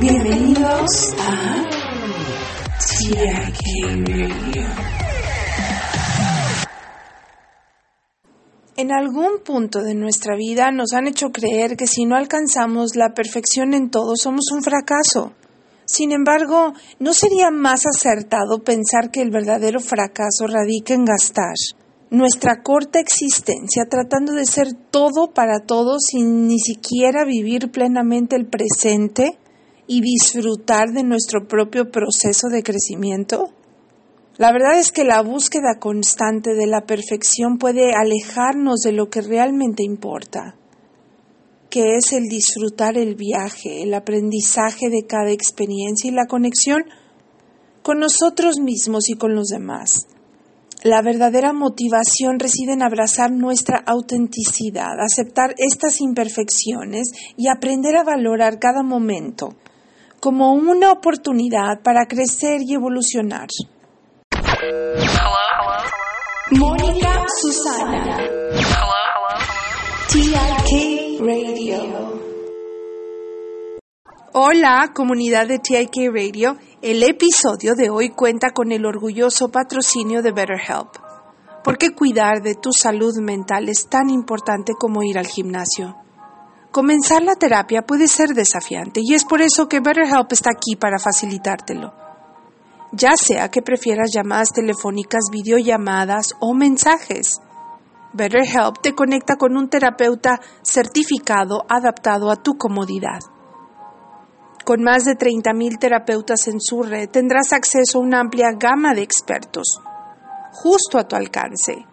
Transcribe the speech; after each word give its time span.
Bienvenidos 0.00 1.14
a 1.18 1.64
Radio. 3.14 4.66
En 8.76 8.92
algún 8.92 9.40
punto 9.42 9.82
de 9.82 9.94
nuestra 9.94 10.36
vida 10.36 10.70
nos 10.70 10.92
han 10.92 11.06
hecho 11.06 11.30
creer 11.30 11.76
que 11.76 11.86
si 11.86 12.04
no 12.04 12.14
alcanzamos 12.14 12.94
la 12.94 13.14
perfección 13.14 13.72
en 13.72 13.90
todo 13.90 14.16
somos 14.16 14.50
un 14.52 14.62
fracaso. 14.62 15.32
Sin 15.86 16.12
embargo, 16.12 16.74
¿no 16.98 17.14
sería 17.14 17.50
más 17.50 17.86
acertado 17.86 18.62
pensar 18.62 19.10
que 19.10 19.22
el 19.22 19.30
verdadero 19.30 19.80
fracaso 19.80 20.46
radica 20.46 20.92
en 20.92 21.06
gastar 21.06 21.54
nuestra 22.10 22.62
corta 22.62 23.00
existencia 23.00 23.86
tratando 23.88 24.32
de 24.34 24.44
ser 24.44 24.68
todo 24.90 25.32
para 25.32 25.60
todos 25.60 26.02
sin 26.10 26.46
ni 26.48 26.58
siquiera 26.58 27.24
vivir 27.24 27.70
plenamente 27.70 28.36
el 28.36 28.46
presente 28.46 29.38
y 29.86 30.00
disfrutar 30.00 30.88
de 30.92 31.02
nuestro 31.02 31.46
propio 31.46 31.90
proceso 31.90 32.48
de 32.48 32.62
crecimiento? 32.62 33.50
La 34.38 34.52
verdad 34.52 34.78
es 34.78 34.92
que 34.92 35.04
la 35.04 35.22
búsqueda 35.22 35.78
constante 35.80 36.54
de 36.54 36.66
la 36.66 36.82
perfección 36.82 37.56
puede 37.56 37.92
alejarnos 37.94 38.80
de 38.80 38.92
lo 38.92 39.08
que 39.08 39.22
realmente 39.22 39.82
importa, 39.82 40.56
que 41.70 41.96
es 41.96 42.12
el 42.12 42.24
disfrutar 42.24 42.98
el 42.98 43.14
viaje, 43.14 43.82
el 43.82 43.94
aprendizaje 43.94 44.90
de 44.90 45.06
cada 45.06 45.30
experiencia 45.30 46.10
y 46.10 46.14
la 46.14 46.26
conexión 46.26 46.84
con 47.80 47.98
nosotros 47.98 48.58
mismos 48.60 49.08
y 49.08 49.14
con 49.14 49.34
los 49.34 49.46
demás. 49.46 50.06
La 50.82 51.00
verdadera 51.00 51.54
motivación 51.54 52.38
reside 52.38 52.74
en 52.74 52.82
abrazar 52.82 53.32
nuestra 53.32 53.82
autenticidad, 53.86 55.00
aceptar 55.00 55.54
estas 55.56 56.02
imperfecciones 56.02 57.12
y 57.38 57.48
aprender 57.48 57.96
a 57.96 58.04
valorar 58.04 58.58
cada 58.58 58.82
momento 58.82 59.56
como 60.20 60.52
una 60.52 60.92
oportunidad 60.92 61.82
para 61.82 62.06
crecer 62.06 62.60
y 62.62 62.74
evolucionar. 62.74 63.48
Mónica 66.52 67.24
Susana. 67.40 68.18
TIK 70.12 71.20
Radio. 71.20 72.06
Hola, 74.32 74.92
comunidad 74.94 75.48
de 75.48 75.58
TIK 75.58 76.12
Radio. 76.12 76.56
El 76.82 77.02
episodio 77.02 77.74
de 77.74 77.90
hoy 77.90 78.10
cuenta 78.10 78.50
con 78.50 78.70
el 78.70 78.86
orgulloso 78.86 79.50
patrocinio 79.50 80.22
de 80.22 80.32
BetterHelp. 80.32 80.88
¿Por 81.64 81.78
qué 81.78 81.90
cuidar 81.94 82.42
de 82.42 82.54
tu 82.54 82.72
salud 82.72 83.12
mental 83.20 83.68
es 83.68 83.88
tan 83.88 84.08
importante 84.08 84.74
como 84.78 85.02
ir 85.02 85.18
al 85.18 85.26
gimnasio? 85.26 85.96
Comenzar 86.76 87.22
la 87.22 87.36
terapia 87.36 87.86
puede 87.86 88.06
ser 88.06 88.34
desafiante 88.34 89.00
y 89.02 89.14
es 89.14 89.24
por 89.24 89.40
eso 89.40 89.66
que 89.66 89.80
BetterHelp 89.80 90.30
está 90.32 90.50
aquí 90.50 90.76
para 90.76 90.98
facilitártelo. 90.98 91.94
Ya 92.92 93.16
sea 93.16 93.50
que 93.50 93.62
prefieras 93.62 94.10
llamadas 94.12 94.52
telefónicas, 94.52 95.30
videollamadas 95.32 96.34
o 96.38 96.52
mensajes. 96.52 97.40
BetterHelp 98.12 98.82
te 98.82 98.94
conecta 98.94 99.36
con 99.36 99.56
un 99.56 99.70
terapeuta 99.70 100.38
certificado 100.60 101.64
adaptado 101.66 102.30
a 102.30 102.36
tu 102.36 102.58
comodidad. 102.58 103.20
Con 104.66 104.82
más 104.82 105.06
de 105.06 105.16
30.000 105.16 105.78
terapeutas 105.78 106.46
en 106.46 106.60
su 106.60 106.82
red 106.82 107.08
tendrás 107.08 107.54
acceso 107.54 107.96
a 107.96 108.02
una 108.02 108.20
amplia 108.20 108.52
gama 108.52 108.92
de 108.92 109.00
expertos, 109.00 109.80
justo 110.52 110.98
a 110.98 111.08
tu 111.08 111.16
alcance. 111.16 111.86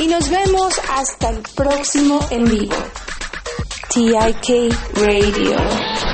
Y 0.00 0.06
nos 0.06 0.30
vemos 0.30 0.80
hasta 0.96 1.28
el 1.28 1.42
próximo 1.54 2.26
en 2.30 2.44
vivo. 2.46 2.74
TIK 3.92 4.72
Radio. 4.94 6.09